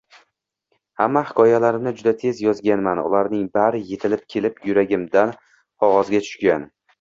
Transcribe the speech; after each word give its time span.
Hamma 1.01 1.21
hikoyalarimni 1.25 1.93
juda 1.99 2.13
tez 2.23 2.41
yozganman, 2.45 3.01
ularning 3.11 3.43
bari 3.59 3.83
yetilib 3.91 4.25
kelib 4.35 4.59
yuragimdan 4.71 5.35
qog‘ozga 5.85 6.25
tushgan 6.27 6.67